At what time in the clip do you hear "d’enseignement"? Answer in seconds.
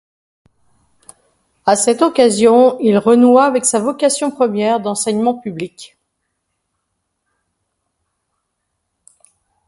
4.79-5.35